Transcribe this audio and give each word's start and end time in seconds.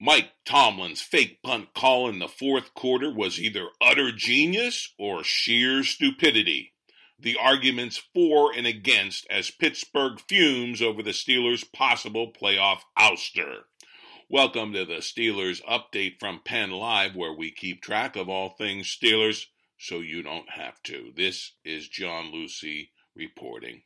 Mike 0.00 0.30
Tomlin's 0.44 1.00
fake 1.00 1.42
punt 1.42 1.74
call 1.74 2.08
in 2.08 2.20
the 2.20 2.28
fourth 2.28 2.72
quarter 2.72 3.12
was 3.12 3.40
either 3.40 3.70
utter 3.80 4.12
genius 4.12 4.94
or 4.96 5.24
sheer 5.24 5.82
stupidity. 5.82 6.72
The 7.18 7.36
arguments 7.36 8.00
for 8.14 8.52
and 8.56 8.64
against 8.64 9.26
as 9.28 9.50
Pittsburgh 9.50 10.20
fumes 10.20 10.80
over 10.80 11.02
the 11.02 11.10
Steelers' 11.10 11.64
possible 11.72 12.32
playoff 12.32 12.82
ouster. 12.96 13.62
Welcome 14.30 14.72
to 14.74 14.84
the 14.84 14.98
Steelers 14.98 15.60
update 15.64 16.20
from 16.20 16.42
Penn 16.44 16.70
Live, 16.70 17.16
where 17.16 17.34
we 17.34 17.50
keep 17.50 17.82
track 17.82 18.14
of 18.14 18.28
all 18.28 18.50
things 18.50 18.86
Steelers 18.86 19.46
so 19.80 19.98
you 19.98 20.22
don't 20.22 20.50
have 20.50 20.80
to. 20.84 21.12
This 21.16 21.54
is 21.64 21.88
John 21.88 22.30
Luciew 22.32 22.86
reporting. 23.16 23.82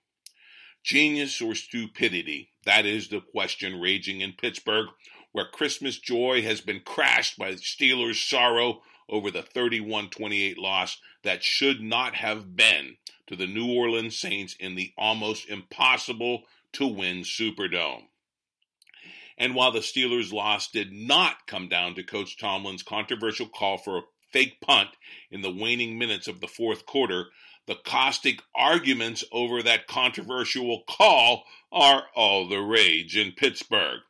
Genius 0.85 1.41
or 1.41 1.55
stupidity? 1.55 2.51
That 2.67 2.85
is 2.85 3.09
the 3.09 3.23
question 3.23 3.81
raging 3.81 4.21
in 4.21 4.35
Pittsburgh 4.35 4.89
where 5.33 5.47
Christmas 5.47 5.99
joy 5.99 6.43
has 6.43 6.61
been 6.61 6.81
crashed 6.81 7.39
by 7.39 7.51
the 7.51 7.57
Steelers' 7.57 8.29
sorrow 8.29 8.83
over 9.09 9.31
the 9.31 9.43
31 9.43 10.11
28 10.11 10.59
loss 10.59 10.99
that 11.23 11.43
should 11.43 11.81
not 11.81 12.15
have 12.15 12.57
been 12.57 12.97
to 13.27 13.37
the 13.37 13.47
New 13.47 13.73
Orleans 13.73 14.19
Saints 14.19 14.55
in 14.59 14.75
the 14.75 14.93
almost 14.97 15.49
impossible 15.49 16.45
to 16.73 16.87
win 16.87 17.23
Superdome. 17.23 18.05
And 19.39 19.55
while 19.55 19.73
the 19.73 19.81
Steelers' 19.81 20.33
loss 20.33 20.69
did 20.69 20.93
not 20.93 21.47
come 21.47 21.69
down 21.69 21.95
to 21.95 22.03
Coach 22.03 22.39
Tomlin's 22.39 22.83
controversial 22.83 23.49
call 23.49 23.79
for 23.79 23.99
a 23.99 24.03
fake 24.31 24.61
punt 24.61 24.91
in 25.31 25.43
the 25.43 25.53
waning 25.53 25.99
minutes 25.99 26.29
of 26.29 26.41
the 26.41 26.47
fourth 26.47 26.87
quarter, 26.87 27.27
the 27.67 27.75
caustic 27.75 28.43
arguments 28.55 29.25
over 29.33 29.63
that 29.63 29.87
controversial 29.87 30.83
call 30.89 31.45
are 31.71 32.05
all 32.15 32.49
the 32.49 32.61
rage 32.61 33.17
in 33.17 33.33
Pittsburgh. 33.33 34.01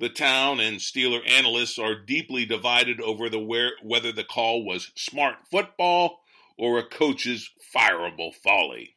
The 0.00 0.08
town 0.08 0.60
and 0.60 0.78
Steeler 0.78 1.28
analysts 1.28 1.78
are 1.78 1.96
deeply 1.96 2.46
divided 2.46 3.00
over 3.00 3.28
the 3.28 3.40
where, 3.40 3.72
whether 3.82 4.12
the 4.12 4.22
call 4.22 4.64
was 4.64 4.92
smart 4.94 5.38
football 5.50 6.20
or 6.56 6.78
a 6.78 6.86
coach's 6.86 7.50
fireable 7.74 8.32
folly. 8.32 8.94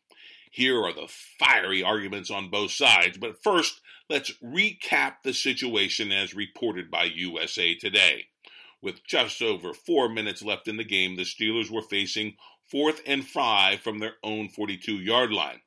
Here 0.51 0.83
are 0.83 0.93
the 0.93 1.07
fiery 1.07 1.81
arguments 1.81 2.29
on 2.29 2.49
both 2.49 2.71
sides, 2.71 3.17
but 3.17 3.41
first, 3.41 3.81
let's 4.09 4.31
recap 4.43 5.23
the 5.23 5.33
situation 5.33 6.11
as 6.11 6.35
reported 6.35 6.91
by 6.91 7.05
USA 7.05 7.73
Today. 7.73 8.27
With 8.81 9.05
just 9.05 9.41
over 9.41 9.73
four 9.73 10.09
minutes 10.09 10.43
left 10.43 10.67
in 10.67 10.77
the 10.77 10.83
game, 10.83 11.15
the 11.15 11.23
Steelers 11.23 11.71
were 11.71 11.81
facing 11.81 12.35
fourth 12.65 13.01
and 13.05 13.25
five 13.25 13.79
from 13.79 13.99
their 13.99 14.15
own 14.23 14.49
42 14.49 14.95
yard 14.95 15.31
line. 15.31 15.61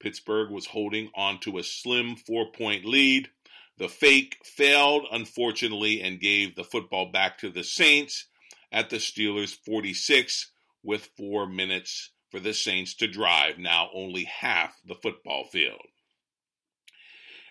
Pittsburgh 0.00 0.50
was 0.50 0.66
holding 0.66 1.10
on 1.14 1.38
to 1.40 1.58
a 1.58 1.62
slim 1.62 2.16
four 2.16 2.50
point 2.50 2.84
lead. 2.84 3.28
The 3.80 3.88
fake 3.88 4.36
failed, 4.44 5.06
unfortunately, 5.10 6.02
and 6.02 6.20
gave 6.20 6.54
the 6.54 6.64
football 6.64 7.10
back 7.10 7.38
to 7.38 7.48
the 7.48 7.64
Saints 7.64 8.26
at 8.70 8.90
the 8.90 8.98
Steelers' 8.98 9.56
46 9.64 10.52
with 10.82 11.08
four 11.16 11.46
minutes 11.46 12.10
for 12.30 12.40
the 12.40 12.52
Saints 12.52 12.92
to 12.96 13.08
drive, 13.08 13.56
now 13.56 13.88
only 13.94 14.24
half 14.24 14.78
the 14.84 14.94
football 14.94 15.44
field. 15.44 15.80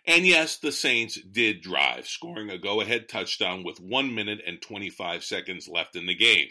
And 0.06 0.24
yes, 0.24 0.58
the 0.58 0.72
Saints 0.72 1.20
did 1.20 1.62
drive, 1.62 2.08
scoring 2.08 2.52
a 2.52 2.60
go 2.60 2.80
ahead 2.80 3.10
touchdown 3.10 3.64
with 3.64 3.80
1 3.80 4.14
minute 4.14 4.42
and 4.46 4.62
25 4.62 5.24
seconds 5.24 5.68
left 5.68 5.96
in 5.96 6.06
the 6.06 6.14
game. 6.14 6.50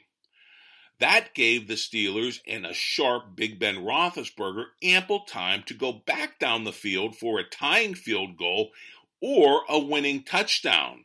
That 0.99 1.35
gave 1.35 1.69
the 1.69 1.75
Steelers 1.75 2.41
and 2.49 2.67
a 2.67 2.75
sharp 2.75 3.37
Big 3.37 3.61
Ben 3.61 3.77
Roethlisberger 3.77 4.65
ample 4.83 5.21
time 5.21 5.63
to 5.67 5.75
go 5.75 5.93
back 5.93 6.41
down 6.41 6.65
the 6.65 6.73
field 6.73 7.15
for 7.17 7.39
a 7.39 7.49
tying 7.49 7.95
field 7.95 8.37
goal 8.37 8.73
or 9.21 9.63
a 9.69 9.79
winning 9.79 10.23
touchdown. 10.23 11.05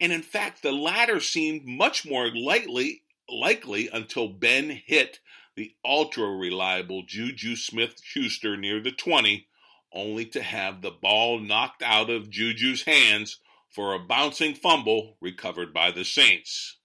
And 0.00 0.12
in 0.12 0.22
fact, 0.22 0.62
the 0.62 0.72
latter 0.72 1.20
seemed 1.20 1.64
much 1.64 2.04
more 2.04 2.30
lightly, 2.34 3.02
likely 3.28 3.88
until 3.92 4.28
Ben 4.28 4.82
hit 4.86 5.20
the 5.54 5.74
ultra 5.84 6.28
reliable 6.28 7.02
Juju 7.06 7.56
Smith 7.56 8.00
Schuster 8.02 8.56
near 8.56 8.80
the 8.80 8.90
20, 8.90 9.46
only 9.92 10.24
to 10.26 10.42
have 10.42 10.80
the 10.80 10.90
ball 10.90 11.38
knocked 11.38 11.82
out 11.82 12.10
of 12.10 12.30
Juju's 12.30 12.82
hands 12.82 13.38
for 13.68 13.94
a 13.94 13.98
bouncing 13.98 14.54
fumble 14.54 15.16
recovered 15.20 15.72
by 15.72 15.90
the 15.90 16.04
Saints. 16.04 16.78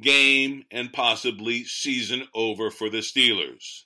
Game 0.00 0.64
and 0.70 0.92
possibly 0.92 1.64
season 1.64 2.28
over 2.34 2.70
for 2.70 2.88
the 2.88 2.98
Steelers. 2.98 3.84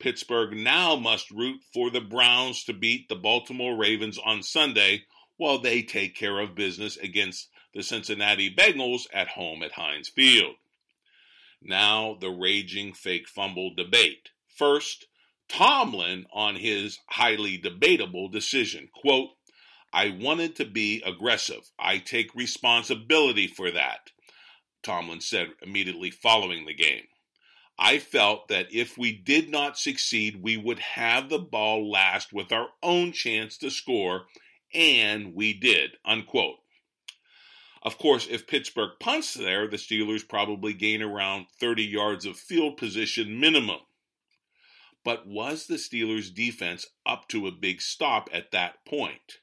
Pittsburgh 0.00 0.56
now 0.56 0.96
must 0.96 1.30
root 1.30 1.60
for 1.72 1.90
the 1.90 2.00
Browns 2.00 2.64
to 2.64 2.72
beat 2.72 3.08
the 3.08 3.14
Baltimore 3.14 3.76
Ravens 3.76 4.18
on 4.24 4.42
Sunday 4.42 5.04
while 5.36 5.58
they 5.58 5.82
take 5.82 6.14
care 6.14 6.40
of 6.40 6.54
business 6.54 6.96
against 6.96 7.48
the 7.74 7.82
Cincinnati 7.82 8.54
Bengals 8.54 9.06
at 9.12 9.28
home 9.28 9.62
at 9.62 9.72
Heinz 9.72 10.08
Field. 10.08 10.54
Now, 11.60 12.16
the 12.20 12.30
raging 12.30 12.92
fake 12.92 13.28
fumble 13.28 13.74
debate. 13.74 14.30
First, 14.48 15.06
Tomlin 15.48 16.26
on 16.32 16.56
his 16.56 17.00
highly 17.08 17.56
debatable 17.56 18.28
decision. 18.28 18.88
Quote, 18.92 19.30
I 19.92 20.10
wanted 20.10 20.56
to 20.56 20.64
be 20.64 21.02
aggressive. 21.06 21.70
I 21.78 21.98
take 21.98 22.34
responsibility 22.34 23.46
for 23.46 23.70
that, 23.70 24.10
Tomlin 24.82 25.20
said 25.20 25.48
immediately 25.62 26.10
following 26.10 26.66
the 26.66 26.74
game. 26.74 27.06
I 27.78 27.98
felt 27.98 28.48
that 28.48 28.72
if 28.72 28.96
we 28.96 29.12
did 29.12 29.50
not 29.50 29.78
succeed, 29.78 30.42
we 30.42 30.56
would 30.56 30.78
have 30.78 31.28
the 31.28 31.38
ball 31.38 31.90
last 31.90 32.32
with 32.32 32.52
our 32.52 32.68
own 32.82 33.12
chance 33.12 33.56
to 33.58 33.70
score 33.70 34.26
and 34.74 35.34
we 35.34 35.52
did, 35.52 35.92
unquote. 36.04 36.56
Of 37.82 37.98
course, 37.98 38.26
if 38.28 38.46
Pittsburgh 38.46 38.92
punts 38.98 39.34
there, 39.34 39.68
the 39.68 39.76
Steelers 39.76 40.26
probably 40.26 40.72
gain 40.72 41.02
around 41.02 41.46
30 41.60 41.84
yards 41.84 42.24
of 42.24 42.38
field 42.38 42.78
position 42.78 43.38
minimum. 43.38 43.80
But 45.04 45.26
was 45.26 45.66
the 45.66 45.76
Steelers' 45.76 46.34
defense 46.34 46.86
up 47.04 47.28
to 47.28 47.46
a 47.46 47.52
big 47.52 47.82
stop 47.82 48.30
at 48.32 48.52
that 48.52 48.86
point? 48.86 49.40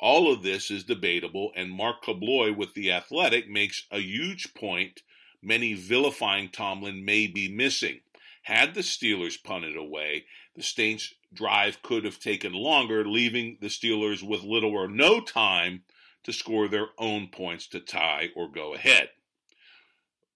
All 0.00 0.30
of 0.30 0.42
this 0.42 0.72
is 0.72 0.82
debatable, 0.82 1.52
and 1.54 1.70
Mark 1.70 2.04
Kaboly 2.04 2.54
with 2.54 2.74
The 2.74 2.90
Athletic 2.90 3.48
makes 3.48 3.86
a 3.92 4.00
huge 4.00 4.52
point 4.52 5.02
many 5.40 5.74
vilifying 5.74 6.48
Tomlin 6.48 7.04
may 7.04 7.28
be 7.28 7.48
missing. 7.48 8.00
Had 8.42 8.74
the 8.74 8.80
Steelers 8.80 9.42
punted 9.42 9.76
away, 9.76 10.26
the 10.54 10.62
Saints' 10.62 11.14
drive 11.34 11.82
could 11.82 12.04
have 12.04 12.18
taken 12.18 12.52
longer, 12.52 13.04
leaving 13.06 13.58
the 13.60 13.68
Steelers 13.68 14.22
with 14.22 14.42
little 14.42 14.72
or 14.72 14.88
no 14.88 15.20
time 15.20 15.82
to 16.22 16.32
score 16.32 16.68
their 16.68 16.88
own 16.98 17.28
points 17.28 17.66
to 17.68 17.80
tie 17.80 18.30
or 18.34 18.50
go 18.50 18.74
ahead. 18.74 19.10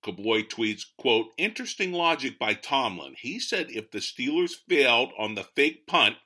Kaboly 0.03 0.49
tweets, 0.49 0.85
quote, 0.97 1.29
interesting 1.37 1.93
logic 1.93 2.39
by 2.39 2.55
Tomlin. 2.55 3.15
He 3.19 3.39
said 3.41 3.71
if 3.71 3.91
the 3.91 3.99
Steelers 3.99 4.53
failed 4.69 5.13
on 5.19 5.35
the 5.35 5.45
fake 5.45 5.87
punt, 5.87 6.17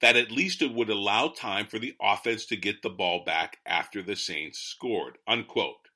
that 0.00 0.16
at 0.16 0.30
least 0.30 0.62
it 0.62 0.72
would 0.72 0.90
allow 0.90 1.28
time 1.28 1.66
for 1.66 1.78
the 1.78 1.94
offense 2.00 2.46
to 2.46 2.56
get 2.56 2.82
the 2.82 2.90
ball 2.90 3.24
back 3.24 3.58
after 3.66 4.02
the 4.02 4.16
Saints 4.16 4.58
scored, 4.58 5.18
unquote. 5.26 5.88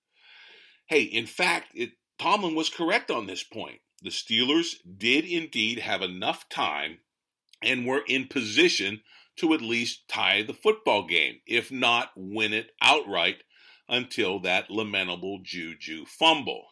Hey, 0.86 1.02
in 1.02 1.26
fact, 1.26 1.68
it, 1.74 1.92
Tomlin 2.18 2.54
was 2.54 2.68
correct 2.68 3.10
on 3.10 3.26
this 3.26 3.42
point 3.42 3.80
the 4.02 4.10
Steelers 4.10 4.76
did 4.98 5.24
indeed 5.26 5.80
have 5.80 6.02
enough 6.02 6.48
time 6.48 6.98
and 7.62 7.86
were 7.86 8.02
in 8.06 8.26
position 8.26 9.02
to 9.36 9.54
at 9.54 9.60
least 9.60 10.08
tie 10.08 10.42
the 10.42 10.54
football 10.54 11.06
game, 11.06 11.40
if 11.46 11.70
not 11.70 12.10
win 12.14 12.52
it 12.52 12.70
outright 12.80 13.42
until 13.88 14.38
that 14.40 14.70
lamentable 14.70 15.40
Juju 15.42 16.04
fumble. 16.06 16.68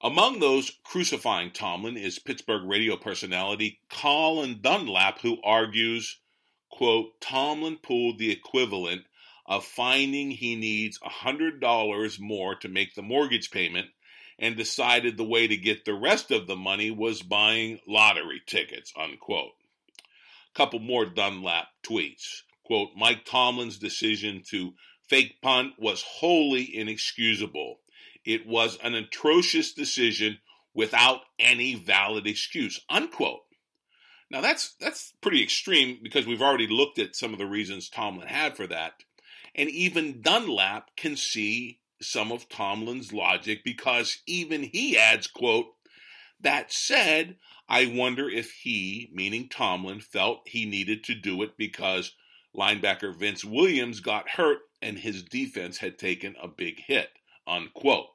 Among 0.00 0.40
those 0.40 0.72
crucifying 0.82 1.52
Tomlin 1.52 1.96
is 1.96 2.18
Pittsburgh 2.18 2.68
radio 2.68 2.96
personality 2.96 3.80
Colin 3.88 4.60
Dunlap, 4.60 5.20
who 5.20 5.40
argues, 5.42 6.18
quote, 6.68 7.20
Tomlin 7.20 7.76
pulled 7.76 8.18
the 8.18 8.32
equivalent 8.32 9.04
of 9.46 9.64
finding 9.64 10.32
he 10.32 10.56
needs 10.56 10.98
$100 10.98 12.20
more 12.20 12.54
to 12.56 12.68
make 12.68 12.94
the 12.94 13.02
mortgage 13.02 13.50
payment 13.50 13.88
and 14.38 14.56
decided 14.56 15.16
the 15.16 15.24
way 15.24 15.46
to 15.46 15.56
get 15.56 15.84
the 15.84 15.94
rest 15.94 16.32
of 16.32 16.48
the 16.48 16.56
money 16.56 16.90
was 16.90 17.22
buying 17.22 17.78
lottery 17.86 18.42
tickets, 18.44 18.92
unquote. 18.96 19.52
Couple 20.54 20.80
more 20.80 21.06
Dunlap 21.06 21.68
tweets. 21.82 22.42
Quote, 22.64 22.90
Mike 22.96 23.24
Tomlin's 23.24 23.78
decision 23.78 24.42
to 24.50 24.74
fake 25.08 25.40
punt 25.42 25.74
was 25.78 26.02
wholly 26.02 26.76
inexcusable. 26.76 27.80
It 28.24 28.46
was 28.46 28.78
an 28.82 28.94
atrocious 28.94 29.72
decision 29.72 30.38
without 30.74 31.20
any 31.38 31.74
valid 31.74 32.26
excuse. 32.26 32.80
Unquote. 32.88 33.42
Now 34.30 34.40
that's 34.40 34.74
that's 34.80 35.12
pretty 35.20 35.42
extreme 35.42 35.98
because 36.02 36.26
we've 36.26 36.40
already 36.40 36.66
looked 36.66 36.98
at 36.98 37.14
some 37.14 37.32
of 37.32 37.38
the 37.38 37.46
reasons 37.46 37.90
Tomlin 37.90 38.28
had 38.28 38.56
for 38.56 38.66
that. 38.66 38.94
And 39.54 39.68
even 39.68 40.22
Dunlap 40.22 40.96
can 40.96 41.16
see 41.16 41.80
some 42.00 42.32
of 42.32 42.48
Tomlin's 42.48 43.12
logic 43.12 43.62
because 43.64 44.22
even 44.26 44.62
he 44.62 44.96
adds, 44.96 45.26
quote, 45.26 45.66
that 46.42 46.72
said, 46.72 47.36
I 47.68 47.86
wonder 47.86 48.28
if 48.28 48.50
he, 48.50 49.10
meaning 49.12 49.48
Tomlin, 49.48 50.00
felt 50.00 50.42
he 50.46 50.66
needed 50.66 51.04
to 51.04 51.14
do 51.14 51.42
it 51.42 51.56
because 51.56 52.14
linebacker 52.56 53.16
Vince 53.16 53.44
Williams 53.44 54.00
got 54.00 54.30
hurt 54.30 54.58
and 54.80 54.98
his 54.98 55.22
defense 55.22 55.78
had 55.78 55.98
taken 55.98 56.34
a 56.42 56.48
big 56.48 56.80
hit, 56.80 57.08
unquote. 57.46 58.08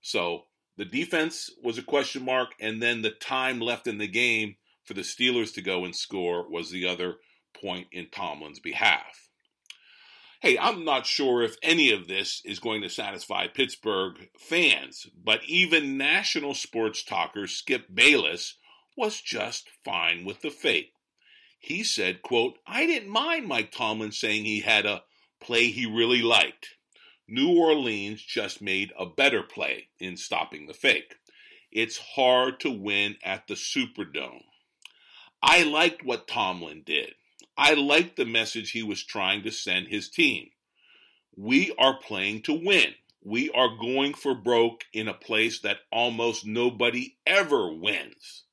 So 0.00 0.44
the 0.76 0.84
defense 0.84 1.50
was 1.62 1.78
a 1.78 1.82
question 1.82 2.24
mark, 2.24 2.54
and 2.60 2.82
then 2.82 3.02
the 3.02 3.10
time 3.10 3.60
left 3.60 3.86
in 3.86 3.98
the 3.98 4.08
game 4.08 4.56
for 4.84 4.94
the 4.94 5.02
Steelers 5.02 5.54
to 5.54 5.62
go 5.62 5.84
and 5.84 5.94
score 5.94 6.48
was 6.50 6.70
the 6.70 6.86
other 6.86 7.16
point 7.54 7.86
in 7.92 8.08
Tomlin's 8.10 8.58
behalf. 8.58 9.28
Hey, 10.42 10.58
I'm 10.58 10.84
not 10.84 11.06
sure 11.06 11.40
if 11.40 11.54
any 11.62 11.92
of 11.92 12.08
this 12.08 12.42
is 12.44 12.58
going 12.58 12.82
to 12.82 12.90
satisfy 12.90 13.46
Pittsburgh 13.46 14.28
fans, 14.36 15.06
but 15.16 15.38
even 15.46 15.96
national 15.96 16.54
sports 16.54 17.04
talker 17.04 17.46
Skip 17.46 17.86
Bayless 17.94 18.56
was 18.96 19.20
just 19.20 19.68
fine 19.84 20.24
with 20.24 20.42
the 20.42 20.50
fake. 20.50 20.94
He 21.60 21.84
said, 21.84 22.22
quote, 22.22 22.58
I 22.66 22.86
didn't 22.86 23.08
mind 23.08 23.46
Mike 23.46 23.70
Tomlin 23.70 24.10
saying 24.10 24.44
he 24.44 24.62
had 24.62 24.84
a 24.84 25.04
play 25.40 25.68
he 25.68 25.86
really 25.86 26.22
liked. 26.22 26.70
New 27.28 27.56
Orleans 27.56 28.20
just 28.20 28.60
made 28.60 28.92
a 28.98 29.06
better 29.06 29.44
play 29.44 29.90
in 30.00 30.16
stopping 30.16 30.66
the 30.66 30.74
fake. 30.74 31.14
It's 31.70 31.98
hard 32.16 32.58
to 32.60 32.70
win 32.72 33.14
at 33.22 33.46
the 33.46 33.54
Superdome. 33.54 34.42
I 35.40 35.62
liked 35.62 36.04
what 36.04 36.26
Tomlin 36.26 36.82
did. 36.84 37.14
I 37.56 37.74
liked 37.74 38.16
the 38.16 38.24
message 38.24 38.70
he 38.70 38.82
was 38.82 39.04
trying 39.04 39.42
to 39.42 39.50
send 39.50 39.88
his 39.88 40.08
team. 40.08 40.50
We 41.36 41.72
are 41.78 41.98
playing 41.98 42.42
to 42.42 42.52
win. 42.52 42.94
We 43.22 43.50
are 43.50 43.76
going 43.76 44.14
for 44.14 44.34
broke 44.34 44.84
in 44.92 45.08
a 45.08 45.14
place 45.14 45.60
that 45.60 45.78
almost 45.90 46.46
nobody 46.46 47.16
ever 47.26 47.72
wins. 47.72 48.44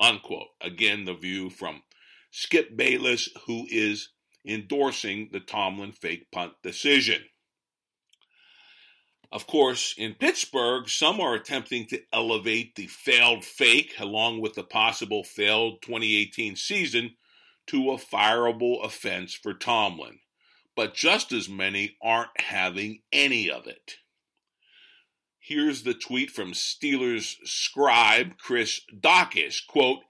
Unquote. 0.00 0.48
Again, 0.60 1.04
the 1.04 1.14
view 1.14 1.50
from 1.50 1.82
Skip 2.30 2.76
Bayless, 2.76 3.28
who 3.46 3.66
is 3.70 4.10
endorsing 4.46 5.30
the 5.32 5.40
Tomlin 5.40 5.92
fake 5.92 6.30
punt 6.30 6.54
decision. 6.62 7.22
Of 9.30 9.46
course, 9.46 9.94
in 9.98 10.14
Pittsburgh, 10.14 10.88
some 10.88 11.20
are 11.20 11.34
attempting 11.34 11.86
to 11.88 12.00
elevate 12.12 12.76
the 12.76 12.86
failed 12.86 13.44
fake 13.44 13.94
along 13.98 14.40
with 14.40 14.54
the 14.54 14.62
possible 14.62 15.24
failed 15.24 15.82
2018 15.82 16.54
season 16.56 17.16
to 17.68 17.90
a 17.90 17.98
fireable 17.98 18.84
offense 18.84 19.34
for 19.34 19.54
Tomlin. 19.54 20.20
But 20.76 20.94
just 20.94 21.32
as 21.32 21.48
many 21.48 21.96
aren't 22.02 22.40
having 22.40 23.02
any 23.12 23.50
of 23.50 23.66
it. 23.66 23.94
Here's 25.38 25.82
the 25.82 25.94
tweet 25.94 26.30
from 26.30 26.52
Steelers 26.52 27.36
scribe 27.44 28.38
Chris 28.38 28.80
Dawkins. 28.98 29.60
Quote, 29.60 30.00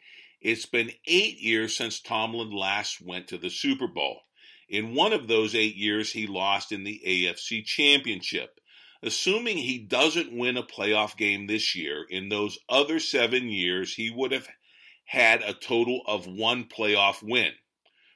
It's 0.41 0.67
been 0.67 0.93
eight 1.07 1.39
years 1.41 1.77
since 1.77 2.01
Tomlin 2.01 2.51
last 2.51 3.01
went 3.01 3.29
to 3.29 3.39
the 3.39 3.51
Super 3.51 3.89
Bowl. 3.89 4.21
In 4.69 4.95
one 4.95 5.13
of 5.13 5.29
those 5.29 5.55
eight 5.55 5.77
years, 5.77 6.13
he 6.13 6.27
lost 6.27 6.73
in 6.73 6.85
the 6.85 7.03
AFC 7.07 7.65
Championship 7.65 8.61
assuming 9.05 9.59
he 9.59 9.79
doesn't 9.79 10.33
win 10.33 10.57
a 10.57 10.63
playoff 10.63 11.17
game 11.17 11.47
this 11.47 11.77
year, 11.77 12.05
in 12.09 12.31
those 12.31 12.59
other 12.69 12.99
seven 12.99 13.49
years, 13.49 13.95
he 13.95 14.11
would 14.11 14.33
have 14.33 14.49
had 15.05 15.43
a 15.43 15.55
total 15.55 16.03
of 16.07 16.27
one 16.27 16.65
playoff 16.65 17.23
win. 17.23 17.53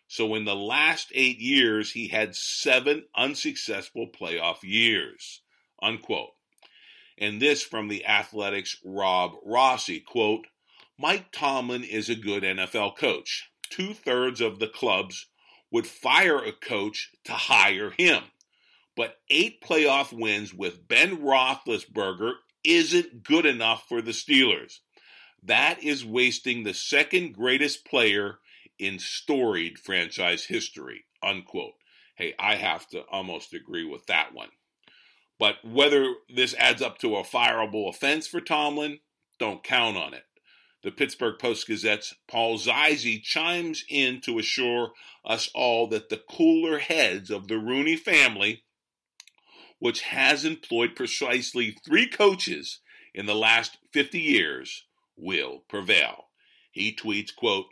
So 0.06 0.34
in 0.34 0.44
the 0.44 0.56
last 0.56 1.12
eight 1.14 1.38
years, 1.38 1.92
he 1.92 2.08
had 2.08 2.34
seven 2.34 3.04
unsuccessful 3.14 4.08
playoff 4.08 4.58
years. 4.62 5.42
Unquote. 5.82 6.30
And 7.18 7.42
this 7.42 7.62
from 7.62 7.88
the 7.88 8.06
Athletics' 8.06 8.76
Rob 8.84 9.32
Rossi 9.44 10.00
quote, 10.00 10.46
Mike 10.98 11.30
Tomlin 11.32 11.84
is 11.84 12.08
a 12.08 12.14
good 12.14 12.42
NFL 12.42 12.96
coach. 12.96 13.50
Two 13.70 13.92
thirds 13.92 14.40
of 14.40 14.58
the 14.58 14.68
clubs 14.68 15.26
would 15.70 15.86
fire 15.86 16.38
a 16.38 16.52
coach 16.52 17.10
to 17.24 17.32
hire 17.32 17.90
him 17.90 18.22
but 18.98 19.20
eight 19.30 19.62
playoff 19.62 20.12
wins 20.12 20.52
with 20.52 20.88
Ben 20.88 21.18
Roethlisberger 21.18 22.32
isn't 22.64 23.22
good 23.22 23.46
enough 23.46 23.84
for 23.88 24.02
the 24.02 24.10
Steelers. 24.10 24.80
That 25.42 25.82
is 25.82 26.04
wasting 26.04 26.62
the 26.62 26.74
second 26.74 27.34
greatest 27.34 27.84
player 27.84 28.38
in 28.78 28.98
storied 28.98 29.78
franchise 29.78 30.44
history. 30.44 31.04
Unquote. 31.22 31.74
Hey, 32.16 32.34
I 32.38 32.56
have 32.56 32.86
to 32.88 33.02
almost 33.10 33.54
agree 33.54 33.84
with 33.84 34.06
that 34.06 34.34
one. 34.34 34.50
But 35.38 35.56
whether 35.64 36.14
this 36.34 36.54
adds 36.54 36.82
up 36.82 36.98
to 36.98 37.16
a 37.16 37.22
fireable 37.22 37.88
offense 37.88 38.26
for 38.26 38.40
Tomlin, 38.40 38.98
don't 39.38 39.62
count 39.62 39.96
on 39.96 40.14
it. 40.14 40.24
The 40.82 40.90
Pittsburgh 40.90 41.38
Post 41.38 41.66
Gazette's 41.68 42.14
Paul 42.28 42.58
Zeise 42.58 43.22
chimes 43.22 43.84
in 43.88 44.20
to 44.22 44.38
assure 44.38 44.92
us 45.24 45.48
all 45.54 45.86
that 45.88 46.08
the 46.08 46.22
cooler 46.30 46.78
heads 46.78 47.30
of 47.30 47.48
the 47.48 47.58
Rooney 47.58 47.96
family 47.96 48.64
which 49.78 50.02
has 50.02 50.44
employed 50.44 50.96
precisely 50.96 51.76
three 51.84 52.08
coaches 52.08 52.80
in 53.14 53.26
the 53.26 53.34
last 53.34 53.78
50 53.92 54.18
years, 54.18 54.84
will 55.18 55.64
prevail. 55.68 56.28
He 56.70 56.94
tweets, 56.94 57.34
quote, 57.34 57.66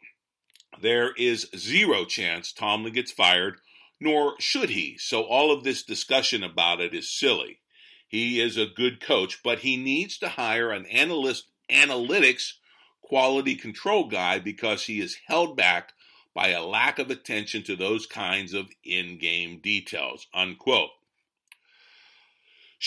There 0.81 1.13
is 1.15 1.49
zero 1.57 2.05
chance 2.05 2.53
Tomlin 2.53 2.93
gets 2.93 3.13
fired, 3.13 3.59
nor 4.01 4.35
should 4.39 4.71
he, 4.71 4.99
so 4.99 5.23
all 5.23 5.51
of 5.51 5.65
this 5.65 5.83
discussion 5.83 6.43
about 6.43 6.81
it 6.81 6.95
is 6.95 7.11
silly. 7.11 7.61
He 8.09 8.41
is 8.41 8.57
a 8.57 8.67
good 8.67 9.01
coach, 9.01 9.43
but 9.43 9.61
he 9.61 9.77
needs 9.77 10.19
to 10.19 10.29
hire 10.29 10.71
an 10.71 10.87
analyst, 10.87 11.47
analytics 11.71 12.55
quality 13.03 13.55
control 13.55 14.09
guy 14.09 14.39
because 14.39 14.85
he 14.85 15.01
is 15.01 15.19
held 15.27 15.57
back 15.57 15.93
by 16.35 16.49
a 16.49 16.65
lack 16.65 16.99
of 16.99 17.11
attention 17.11 17.63
to 17.63 17.77
those 17.77 18.07
kinds 18.07 18.53
of 18.53 18.69
in-game 18.85 19.59
details, 19.61 20.27
unquote. 20.35 20.91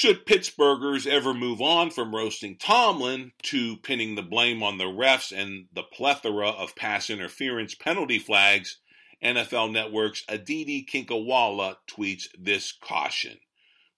Should 0.01 0.25
Pittsburghers 0.25 1.05
ever 1.05 1.33
move 1.33 1.59
on 1.59 1.91
from 1.91 2.15
roasting 2.15 2.55
Tomlin 2.55 3.33
to 3.43 3.75
pinning 3.75 4.15
the 4.15 4.21
blame 4.21 4.63
on 4.63 4.77
the 4.77 4.85
refs 4.85 5.37
and 5.37 5.65
the 5.73 5.83
plethora 5.83 6.51
of 6.51 6.73
pass 6.73 7.09
interference 7.09 7.75
penalty 7.75 8.17
flags, 8.17 8.79
NFL 9.21 9.73
Network's 9.73 10.23
Aditi 10.29 10.85
Kinkhabwala 10.89 11.75
tweets 11.85 12.27
this 12.39 12.71
caution. 12.71 13.39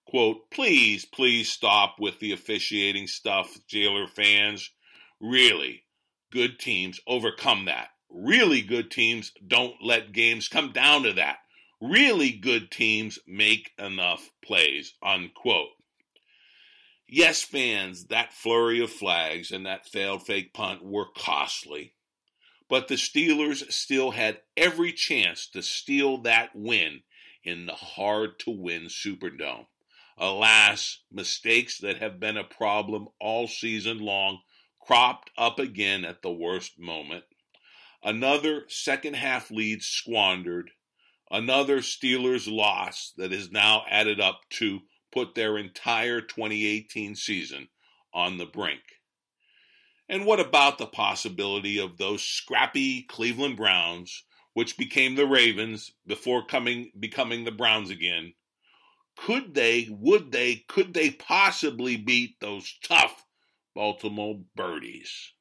Quote, 0.04 0.50
please, 0.50 1.04
please 1.04 1.48
stop 1.48 2.00
with 2.00 2.18
the 2.18 2.32
officiating 2.32 3.06
stuff, 3.06 3.56
jailer 3.68 4.08
fans. 4.08 4.72
Really, 5.20 5.84
good 6.32 6.58
teams 6.58 6.98
overcome 7.06 7.66
that. 7.66 7.90
Really 8.10 8.62
good 8.62 8.90
teams 8.90 9.30
don't 9.46 9.76
let 9.80 10.10
games 10.10 10.48
come 10.48 10.72
down 10.72 11.04
to 11.04 11.12
that. 11.12 11.36
Really 11.80 12.32
good 12.32 12.72
teams 12.72 13.20
make 13.24 13.70
enough 13.78 14.28
plays, 14.44 14.94
unquote. 15.00 15.68
Yes, 17.14 17.42
fans, 17.42 18.06
that 18.06 18.32
flurry 18.32 18.80
of 18.80 18.90
flags 18.90 19.50
and 19.50 19.66
that 19.66 19.86
failed 19.86 20.24
fake 20.24 20.54
punt 20.54 20.82
were 20.82 21.10
costly, 21.14 21.92
but 22.70 22.88
the 22.88 22.94
Steelers 22.94 23.70
still 23.70 24.12
had 24.12 24.40
every 24.56 24.94
chance 24.94 25.46
to 25.48 25.62
steal 25.62 26.16
that 26.22 26.56
win 26.56 27.02
in 27.44 27.66
the 27.66 27.74
hard 27.74 28.38
to 28.38 28.50
win 28.50 28.84
Superdome. 28.84 29.66
Alas, 30.16 31.00
mistakes 31.10 31.76
that 31.80 31.98
have 31.98 32.18
been 32.18 32.38
a 32.38 32.44
problem 32.44 33.08
all 33.20 33.46
season 33.46 33.98
long 33.98 34.40
cropped 34.80 35.30
up 35.36 35.58
again 35.58 36.06
at 36.06 36.22
the 36.22 36.32
worst 36.32 36.78
moment. 36.78 37.24
Another 38.02 38.64
second 38.68 39.16
half 39.16 39.50
lead 39.50 39.82
squandered. 39.82 40.70
Another 41.30 41.80
Steelers 41.80 42.50
loss 42.50 43.12
that 43.18 43.34
is 43.34 43.50
now 43.50 43.84
added 43.90 44.18
up 44.18 44.40
to 44.52 44.80
put 45.12 45.34
their 45.34 45.58
entire 45.58 46.20
2018 46.20 47.14
season 47.14 47.68
on 48.12 48.38
the 48.38 48.46
brink. 48.46 48.82
And 50.08 50.26
what 50.26 50.40
about 50.40 50.78
the 50.78 50.86
possibility 50.86 51.78
of 51.78 51.96
those 51.96 52.22
scrappy 52.22 53.02
Cleveland 53.02 53.56
Browns, 53.56 54.24
which 54.54 54.76
became 54.76 55.14
the 55.14 55.26
Ravens 55.26 55.92
before 56.06 56.44
coming 56.44 56.90
becoming 56.98 57.44
the 57.44 57.52
Browns 57.52 57.90
again? 57.90 58.34
Could 59.16 59.54
they, 59.54 59.88
would 59.90 60.32
they, 60.32 60.64
could 60.68 60.94
they 60.94 61.10
possibly 61.10 61.96
beat 61.96 62.40
those 62.40 62.74
tough 62.82 63.24
Baltimore 63.74 64.40
Birdies? 64.56 65.32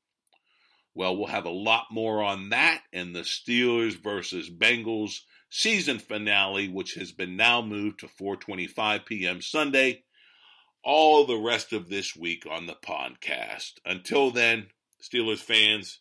Well, 0.94 1.16
we'll 1.16 1.28
have 1.28 1.46
a 1.46 1.50
lot 1.50 1.86
more 1.90 2.22
on 2.22 2.50
that 2.50 2.82
and 2.92 3.16
the 3.16 3.22
Steelers 3.22 3.94
versus 4.02 4.50
Bengals 4.50 5.22
season 5.52 6.00
finale, 6.00 6.70
which 6.70 6.96
has 6.96 7.12
been 7.12 7.36
now 7.36 7.62
moved 7.62 8.00
to 8.00 8.08
4:25 8.08 9.06
p.m. 9.06 9.42
Sunday. 9.42 10.04
All 10.84 11.26
the 11.26 11.38
rest 11.38 11.74
of 11.74 11.90
this 11.90 12.16
week 12.16 12.46
on 12.50 12.66
the 12.66 12.74
podcast. 12.76 13.74
Until 13.86 14.32
then, 14.32 14.70
Steelers 15.00 15.42
fans, 15.42 16.00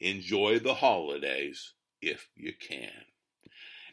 enjoy 0.00 0.58
the 0.58 0.74
holidays 0.74 1.74
if 2.00 2.28
you 2.34 2.54
can. 2.58 3.04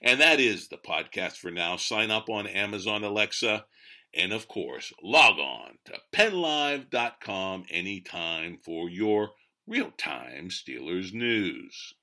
And 0.01 0.21
that 0.21 0.39
is 0.39 0.69
the 0.69 0.77
podcast 0.77 1.33
for 1.33 1.51
now. 1.51 1.75
Sign 1.75 2.09
up 2.09 2.29
on 2.29 2.47
Amazon 2.47 3.03
Alexa. 3.03 3.65
And 4.13 4.31
of 4.31 4.47
course, 4.47 4.93
log 5.03 5.37
on 5.39 5.77
to 5.85 5.99
pennlive.com 6.13 7.65
anytime 7.69 8.57
for 8.63 8.89
your 8.89 9.31
real 9.67 9.91
time 9.91 10.49
Steelers 10.49 11.13
news. 11.13 11.93